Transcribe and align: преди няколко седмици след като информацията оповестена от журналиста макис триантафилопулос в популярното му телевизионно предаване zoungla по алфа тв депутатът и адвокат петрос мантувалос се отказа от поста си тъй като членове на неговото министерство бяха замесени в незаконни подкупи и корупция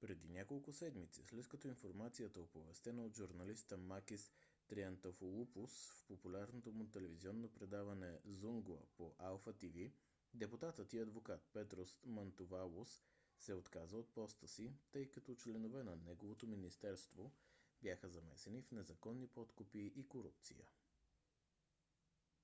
преди 0.00 0.28
няколко 0.28 0.72
седмици 0.72 1.22
след 1.22 1.48
като 1.48 1.68
информацията 1.68 2.40
оповестена 2.40 3.04
от 3.04 3.16
журналиста 3.16 3.76
макис 3.76 4.32
триантафилопулос 4.68 5.90
в 5.96 6.04
популярното 6.08 6.72
му 6.72 6.90
телевизионно 6.90 7.52
предаване 7.54 8.18
zoungla 8.28 8.80
по 8.96 9.14
алфа 9.18 9.52
тв 9.52 9.90
депутатът 10.34 10.92
и 10.92 10.98
адвокат 10.98 11.48
петрос 11.52 11.98
мантувалос 12.06 13.02
се 13.38 13.54
отказа 13.54 13.96
от 13.98 14.14
поста 14.14 14.48
си 14.48 14.72
тъй 14.92 15.10
като 15.10 15.34
членове 15.34 15.82
на 15.82 15.96
неговото 15.96 16.46
министерство 16.46 17.32
бяха 17.82 18.08
замесени 18.08 18.62
в 18.62 18.70
незаконни 18.70 19.26
подкупи 19.28 19.92
и 19.96 20.08
корупция 20.08 20.64